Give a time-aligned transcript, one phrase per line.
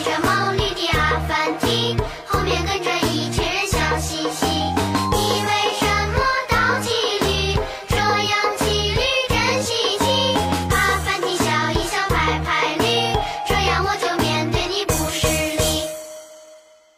[0.00, 1.94] 骑着梦里的阿凡提，
[2.26, 4.46] 后面跟着一群小西西。
[4.46, 6.88] 你为什么道奇
[7.20, 10.32] 奇这样骑驴真稀奇。
[10.70, 13.12] 阿凡提笑一笑，拍拍驴，
[13.46, 15.26] 这样我就面对你不失
[15.58, 15.90] 礼。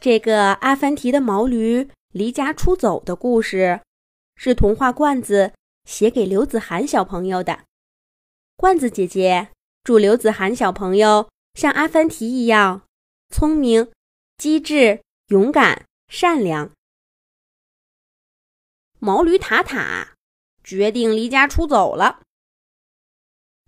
[0.00, 3.80] 这个阿凡提的毛驴离家出走的故事，
[4.36, 5.50] 是童话罐子
[5.84, 7.64] 写给刘子涵小朋友的。
[8.54, 9.48] 罐子姐姐
[9.82, 12.82] 祝刘子涵小朋友像阿凡提一样
[13.32, 13.90] 聪明、
[14.36, 16.70] 机智、勇敢、善良。
[18.98, 20.14] 毛驴塔塔
[20.62, 22.20] 决定离家出走了。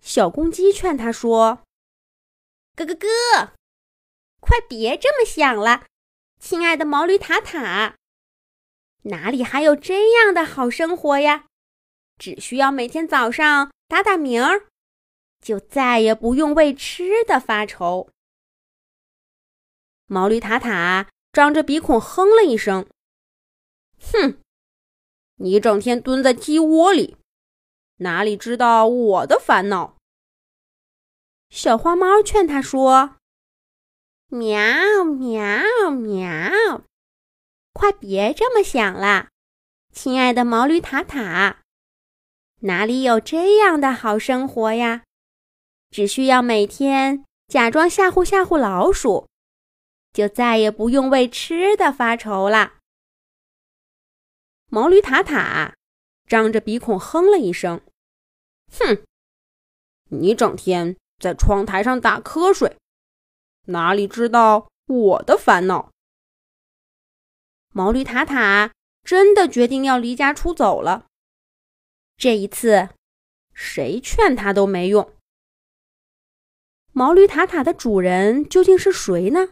[0.02, 1.64] 小公鸡劝他说
[2.76, 3.52] ：“咯咯咯，
[4.38, 5.86] 快别这么想了，
[6.38, 7.96] 亲爱的毛驴塔塔，
[9.04, 11.46] 哪里还有这样的好生活呀？
[12.18, 14.66] 只需要每天早上打打鸣儿。”
[15.40, 18.08] 就再也不用为吃的发愁。
[20.06, 22.86] 毛驴塔塔张着鼻孔哼了一声
[24.00, 24.38] ：“哼，
[25.36, 27.16] 你整天蹲在鸡窝里，
[27.96, 29.96] 哪里知道我的烦恼？”
[31.50, 33.16] 小花猫劝他说
[34.28, 36.82] ：“喵喵喵，
[37.72, 39.28] 快别这么想了，
[39.92, 41.62] 亲爱的毛驴塔塔，
[42.60, 45.04] 哪里有这样的好生活呀？”
[45.90, 49.28] 只需要每天假装吓唬吓唬老鼠，
[50.14, 52.78] 就再也不用为吃的发愁啦。
[54.70, 55.74] 毛驴塔塔
[56.26, 57.82] 张着鼻孔哼了一声
[58.72, 59.04] ：“哼，
[60.10, 62.76] 你整天在窗台上打瞌睡，
[63.66, 65.90] 哪里知道我的烦恼？”
[67.74, 71.06] 毛驴塔塔真的决定要离家出走了。
[72.16, 72.90] 这一次，
[73.52, 75.12] 谁劝他都没用。
[76.92, 79.48] 毛驴塔塔的主人究竟是谁呢？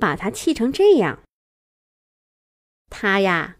[0.00, 1.22] 把他气成这样，
[2.88, 3.58] 他呀，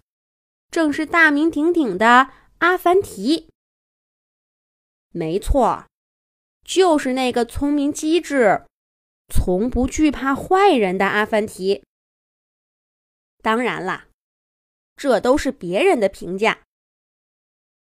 [0.71, 3.49] 正是大名鼎鼎的阿凡提。
[5.11, 5.87] 没错，
[6.65, 8.65] 就是那个聪明机智、
[9.29, 11.85] 从不惧怕坏人的阿凡提。
[13.43, 14.09] 当然啦，
[14.97, 16.63] 这都是别人的评价。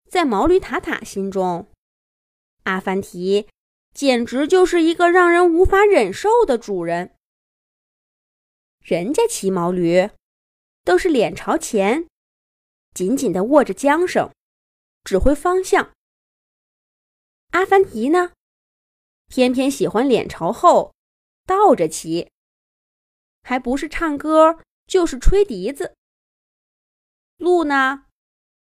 [0.09, 1.71] 在毛驴塔塔心中，
[2.63, 3.47] 阿凡提。
[3.93, 7.13] 简直就是一个让人无法忍受的主人。
[8.83, 10.09] 人家骑毛驴，
[10.83, 12.05] 都是脸朝前，
[12.93, 14.29] 紧紧的握着缰绳，
[15.05, 15.93] 指挥方向。
[17.51, 18.33] 阿凡提呢，
[19.29, 20.93] 偏偏喜欢脸朝后，
[21.45, 22.29] 倒着骑，
[23.41, 25.95] 还不是唱歌，就是吹笛子。
[27.37, 28.07] 路呢，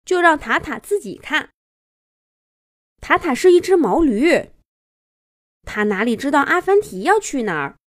[0.05, 1.51] 就让塔塔自己看。
[3.01, 4.51] 塔塔是一只毛驴。
[5.63, 7.77] 他哪里知道阿凡提要去哪儿？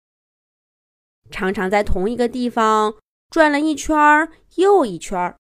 [1.30, 2.94] 常常在同一个地方
[3.30, 3.94] 转了一圈
[4.56, 5.36] 又一圈。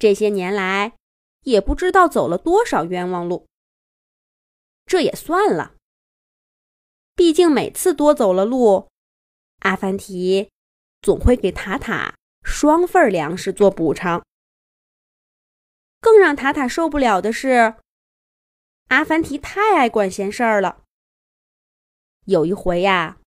[0.00, 0.94] 这些年来，
[1.42, 3.46] 也不知道走了多少冤枉路。
[4.84, 5.74] 这也算了，
[7.14, 8.88] 毕竟每次多走了路，
[9.60, 10.50] 阿凡提
[11.02, 14.24] 总会给塔塔双份粮食做补偿。
[16.00, 17.74] 更让塔塔受不了的是，
[18.88, 20.84] 阿凡提太爱管闲事儿了。
[22.26, 23.18] 有一回呀，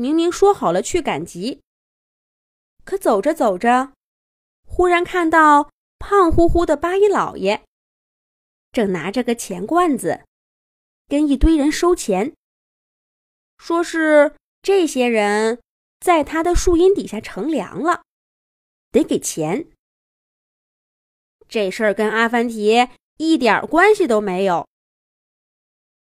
[0.00, 1.60] 明明说好了去赶集，
[2.84, 3.94] 可走着走着，
[4.64, 7.64] 忽然看到胖乎乎的八一老爷，
[8.70, 10.24] 正拿着个钱罐子，
[11.08, 12.32] 跟一堆人收钱，
[13.56, 15.60] 说是这些人
[15.98, 18.04] 在他的树荫底下乘凉了，
[18.92, 19.66] 得给钱。
[21.48, 24.68] 这事儿跟阿凡提一点关系都没有，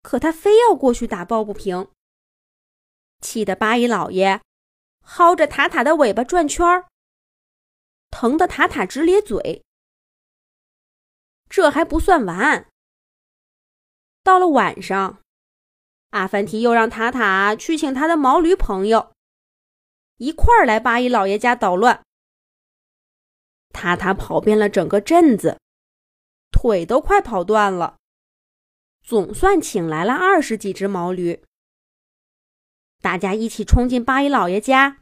[0.01, 1.87] 可他非要过去打抱不平。
[3.25, 4.39] 气得八一老爷
[5.03, 6.85] 薅着塔塔的尾巴转圈儿，
[8.11, 9.63] 疼得塔塔直咧嘴。
[11.49, 12.69] 这还不算完，
[14.21, 15.21] 到了晚上，
[16.11, 19.13] 阿凡提又让塔塔去请他的毛驴朋友，
[20.17, 22.03] 一块儿来八一老爷家捣乱。
[23.69, 25.59] 塔塔跑遍了整个镇子，
[26.51, 27.97] 腿都快跑断了，
[29.03, 31.44] 总算请来了二十几只毛驴。
[33.05, 34.99] 大家一起冲进八一老爷家，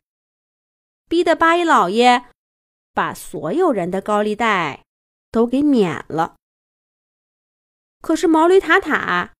[1.07, 2.25] 逼得八一老爷
[2.93, 4.83] 把所有人的高利贷
[5.31, 6.35] 都给免了。
[8.01, 9.31] 可是毛驴塔塔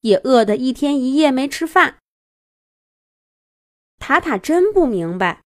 [0.00, 2.00] 也饿得一天一夜没吃饭。
[4.00, 5.44] 塔塔真不明白，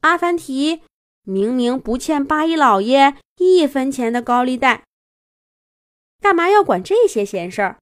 [0.00, 0.82] 阿凡提
[1.22, 4.84] 明明不欠八一老爷一分钱的高利贷，
[6.20, 7.78] 干嘛要管这些闲事儿？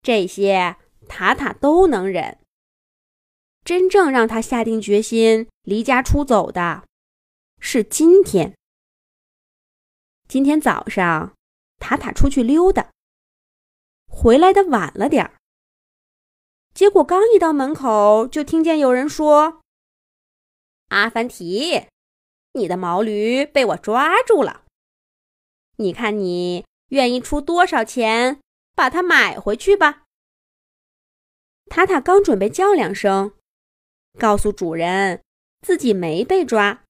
[0.00, 0.76] 这些。
[1.08, 2.38] 塔塔都能忍，
[3.64, 6.84] 真正让他下定决心离家出走的，
[7.58, 8.54] 是今天。
[10.28, 11.34] 今天早上，
[11.80, 12.90] 塔塔出去溜达，
[14.06, 15.34] 回来的晚了点儿。
[16.74, 19.62] 结果刚一到门口，就听见有人说
[20.88, 21.86] ：“阿凡提，
[22.52, 24.64] 你的毛驴被我抓住了。
[25.76, 28.40] 你看你愿意出多少钱
[28.74, 30.04] 把它买回去吧？”
[31.68, 33.34] 塔塔刚准备叫两声。
[34.18, 35.22] 告诉主人，
[35.62, 36.84] 自己没被抓。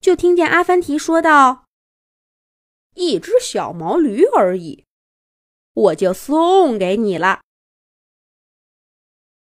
[0.00, 1.64] 就听见阿凡提说道
[2.94, 4.84] ：“一只小毛驴而已，
[5.72, 7.40] 我就送给你了。”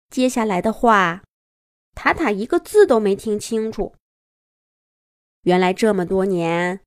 [0.10, 1.24] 接下来的话，
[1.94, 3.94] 塔塔一个字都没听清楚。
[5.42, 6.82] 原来这么多年，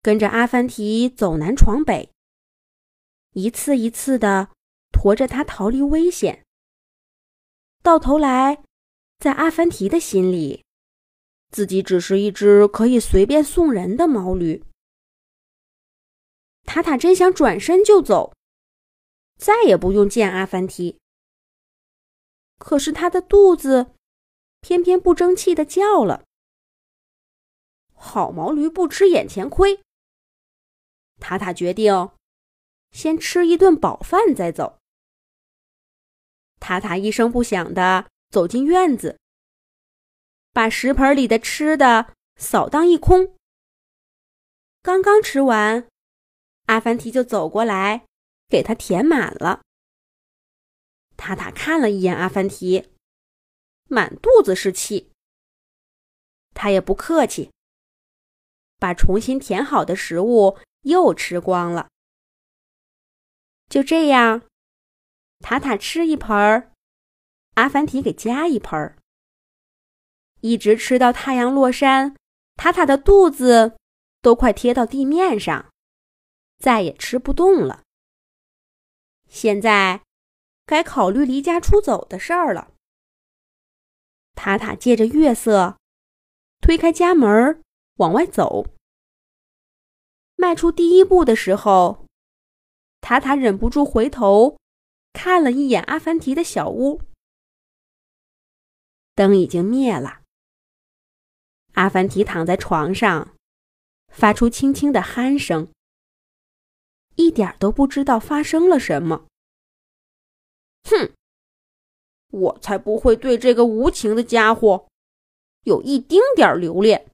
[0.00, 2.10] 跟着阿凡提走南闯北，
[3.32, 4.48] 一次一次的
[4.90, 6.46] 驮着他逃离危险，
[7.82, 8.62] 到头来。
[9.18, 10.64] 在阿凡提的心里，
[11.50, 14.64] 自己只是一只可以随便送人的毛驴。
[16.64, 18.32] 塔塔真想转身就走，
[19.36, 20.98] 再也不用见阿凡提。
[22.56, 23.92] 可是他的肚子
[24.62, 26.24] 偏偏不争气的叫了。
[27.92, 29.82] 好毛驴不吃眼前亏。
[31.18, 32.12] 塔塔决定
[32.90, 34.79] 先吃一顿饱饭再走。
[36.60, 38.06] 塔塔一声不响的。
[38.30, 39.18] 走进院子，
[40.52, 43.36] 把食盆里的吃的扫荡一空。
[44.82, 45.88] 刚刚吃完，
[46.66, 48.06] 阿凡提就走过来，
[48.48, 49.62] 给他填满了。
[51.16, 52.88] 塔塔看了一眼阿凡提，
[53.88, 55.10] 满肚子是气。
[56.54, 57.50] 他也不客气，
[58.78, 61.88] 把重新填好的食物又吃光了。
[63.68, 64.42] 就这样，
[65.40, 66.72] 塔塔吃一盆儿。
[67.54, 68.96] 阿凡提给加一盆儿，
[70.40, 72.16] 一直吃到太阳落山，
[72.56, 73.76] 塔塔的肚子
[74.22, 75.70] 都快贴到地面上，
[76.58, 77.82] 再也吃不动了。
[79.28, 80.02] 现在
[80.64, 82.72] 该考虑离家出走的事儿了。
[84.34, 85.76] 塔塔借着月色，
[86.62, 87.60] 推开家门
[87.96, 88.68] 往外走。
[90.36, 92.06] 迈出第一步的时候，
[93.02, 94.56] 塔塔忍不住回头
[95.12, 97.02] 看了一眼阿凡提的小屋。
[99.14, 100.22] 灯已经灭了。
[101.74, 103.34] 阿凡提躺在床上，
[104.08, 105.70] 发出轻轻的鼾声，
[107.16, 109.26] 一点都不知道发生了什么。
[110.84, 111.12] 哼，
[112.30, 114.88] 我才不会对这个无情的家伙
[115.64, 117.10] 有一丁点留恋。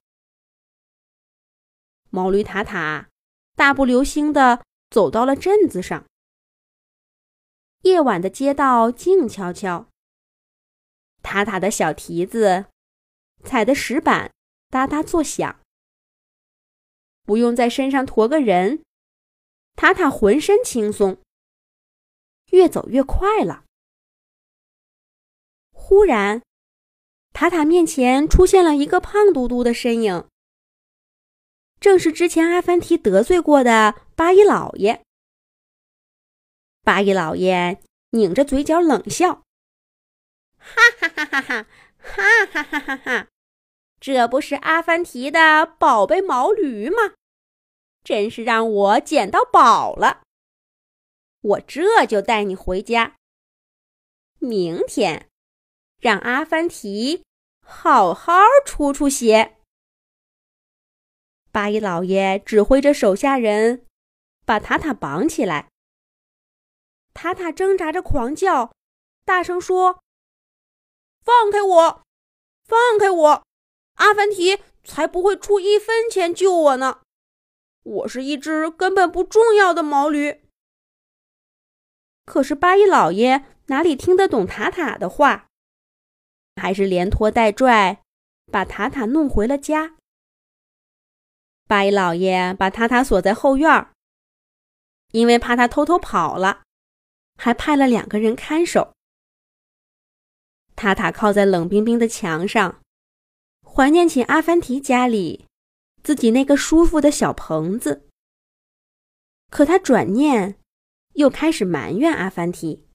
[2.11, 3.09] 毛驴塔塔
[3.57, 6.07] 大步流星的走到了镇子上。
[7.87, 9.87] 夜晚的街道静悄悄。
[11.23, 12.67] 塔塔的小蹄子
[13.45, 14.33] 踩的石板
[14.71, 15.61] 哒哒作响，
[17.23, 18.83] 不用在身上驮个人，
[19.77, 21.19] 塔塔浑身轻松，
[22.51, 23.65] 越走越快了。
[25.71, 26.43] 忽然，
[27.33, 30.27] 塔塔面前出现了一个胖嘟嘟的身影，
[31.79, 35.06] 正是之前阿凡提得罪过的八一老爷。
[36.87, 39.43] 八一老爷拧着嘴角冷笑。
[40.57, 41.67] 哈哈哈哈哈！
[41.99, 43.27] 哈哈哈哈哈！
[43.99, 47.15] 这不是阿凡提的宝贝毛驴吗？
[48.05, 50.23] 真是让我捡到宝了！
[51.41, 53.17] 我这就带你回家。
[54.39, 55.29] 明天，
[56.01, 57.25] 让阿凡提
[57.65, 58.33] 好好
[58.65, 59.57] 出出血。
[61.51, 63.85] 八一老爷指挥着手下人
[64.45, 65.69] 把塔塔绑起来。
[67.17, 68.75] 塔塔挣扎着狂叫，
[69.25, 70.03] 大声说。
[71.25, 72.03] 放开我！
[72.63, 73.43] 放开我！
[73.95, 77.01] 阿凡提才不会出一分钱救我呢！
[77.83, 80.43] 我是一只根本不重要的毛驴。
[82.27, 85.47] 可是八一老爷哪里听得懂塔塔的话？
[86.61, 88.03] 还是连拖带拽，
[88.53, 89.97] 把塔塔弄回了家。
[91.67, 93.93] 八一老爷把塔塔锁在后院儿，
[95.13, 96.63] 因为怕他偷偷跑了，
[97.37, 98.93] 还派了两个人看守。
[100.75, 102.83] 塔塔靠在冷冰冰的墙上，
[103.63, 105.47] 怀念起阿凡提家里
[106.03, 108.07] 自己那个舒服的小棚子。
[109.49, 110.59] 可他转念，
[111.15, 112.87] 又开始埋怨阿凡提：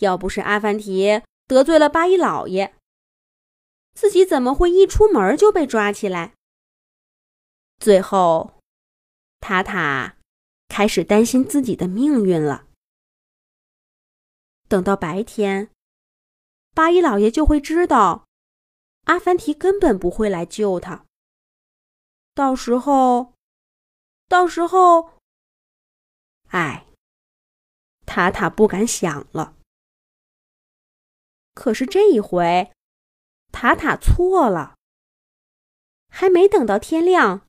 [0.00, 2.74] 要不是阿凡提得罪了八一老爷，
[3.94, 6.34] 自己怎么会一出门就被抓起来？
[7.78, 8.60] 最后，
[9.40, 10.18] 塔塔
[10.68, 12.67] 开始担心自己的命运了。
[14.68, 15.70] 等到白天。
[16.74, 18.26] 八一老爷就会知道，
[19.04, 21.06] 阿凡提根本不会来救他。
[22.34, 23.32] 到时候，
[24.28, 25.18] 到时候，
[26.48, 26.86] 哎，
[28.06, 29.56] 塔塔不敢想了。
[31.54, 32.70] 可是这一回，
[33.50, 34.76] 塔塔错了。
[36.10, 37.46] 还没等到天亮，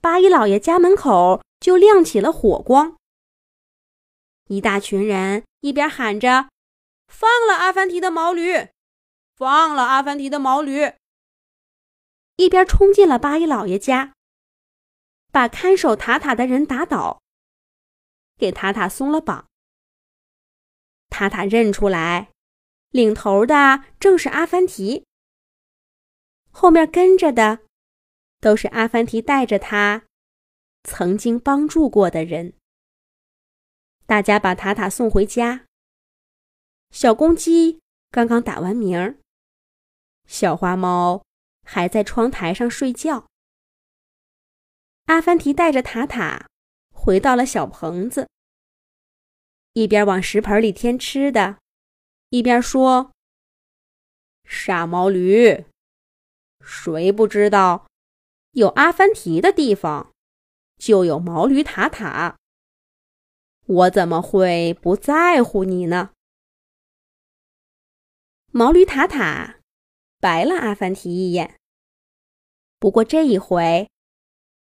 [0.00, 2.96] 八一老爷家门口就亮起了火光。
[4.46, 6.48] 一大群人一边喊着
[7.08, 8.68] “放了阿凡提的毛驴，
[9.36, 10.92] 放了阿凡提的毛驴”，
[12.36, 14.14] 一边冲进了八一老爷家，
[15.30, 17.20] 把看守塔塔的人打倒，
[18.38, 19.46] 给塔塔松了绑。
[21.10, 22.30] 塔塔认出来，
[22.90, 25.04] 领头的正是阿凡提。
[26.50, 27.60] 后面跟着的，
[28.40, 30.04] 都是阿凡提带着他
[30.84, 32.54] 曾经帮助过的人。
[34.10, 35.66] 大家把塔塔送回家。
[36.90, 37.78] 小公鸡
[38.10, 39.18] 刚刚打完鸣儿，
[40.26, 41.22] 小花猫
[41.62, 43.28] 还在窗台上睡觉。
[45.04, 46.48] 阿凡提带着塔塔
[46.92, 48.28] 回到了小棚子，
[49.74, 51.58] 一边往食盆里添吃的，
[52.30, 53.12] 一边说
[54.42, 55.66] ：“傻毛驴。”
[56.60, 57.86] 谁不知道，
[58.50, 60.10] 有阿凡提的地方，
[60.78, 62.39] 就有毛驴塔塔。
[63.70, 66.10] 我怎么会不在乎你呢？
[68.50, 69.60] 毛驴塔塔
[70.18, 71.56] 白了阿凡提一眼。
[72.80, 73.88] 不过这一回，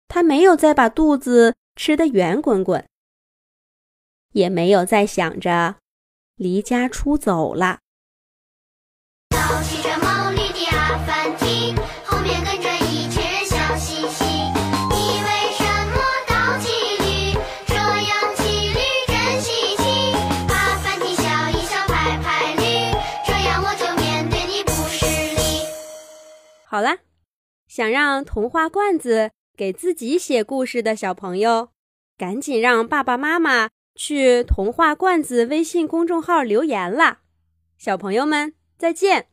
[0.09, 2.89] 他没有再把肚子吃得圆滚滚，
[4.33, 5.77] 也没有再想着
[6.37, 7.81] 离家出走了。
[26.77, 26.99] 好啦，
[27.67, 31.71] 想让童话罐子给自己写故事的小朋友，
[32.19, 37.23] 赶紧让爸爸妈妈去童话罐子微信公众号留言啦！
[37.79, 39.29] 小朋友们再见。